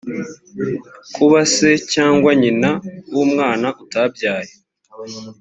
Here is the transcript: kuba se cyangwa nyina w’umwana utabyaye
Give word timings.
kuba 1.15 1.39
se 1.55 1.69
cyangwa 1.93 2.31
nyina 2.41 2.71
w’umwana 3.15 3.67
utabyaye 3.83 4.51